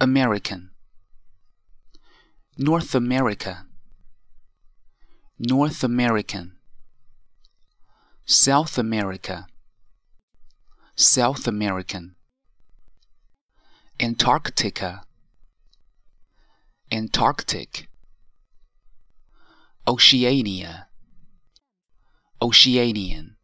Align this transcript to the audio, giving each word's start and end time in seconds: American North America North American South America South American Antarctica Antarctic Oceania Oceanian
American 0.00 0.70
North 2.56 2.94
America 2.94 3.66
North 5.40 5.82
American 5.82 6.52
South 8.24 8.78
America 8.78 9.46
South 10.94 11.48
American 11.48 12.14
Antarctica 14.02 15.02
Antarctic 16.92 17.88
Oceania 19.88 20.86
Oceanian 22.40 23.37